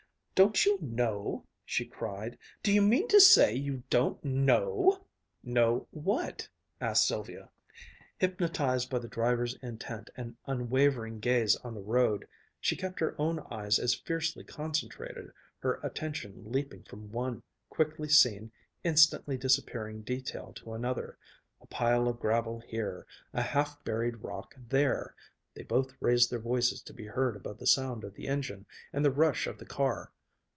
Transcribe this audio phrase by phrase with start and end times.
[0.33, 2.35] "Don't you know?" she cried.
[2.63, 5.05] "Do you mean to say you don't know?"
[5.43, 7.51] "Know what?" asked Sylvia.
[8.17, 12.27] Hypnotized by the driver's intent and unwavering gaze on the road,
[12.59, 18.51] she kept her own eyes as fiercely concentrated, her attention leaping from one quickly seen,
[18.83, 21.19] instantly disappearing detail to another,
[21.61, 25.13] a pile of gravel here, a half buried rock there.
[25.53, 29.05] They both raised their voices to be heard above the sound of the engine and
[29.05, 30.11] the rush of the car.